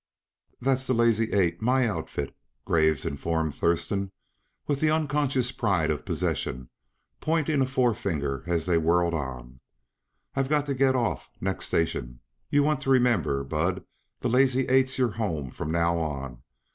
[0.59, 4.11] "That's the Lazy Eight my outfit," Graves informed Thurston
[4.65, 6.71] with the unconscious pride of possession,
[7.19, 9.59] pointing a forefinger as they whirled on.
[10.35, 12.21] "I've got to get off, next station.
[12.49, 13.85] Yuh want to remember, Bud,
[14.21, 16.41] the Lazy Eight's your home from now on.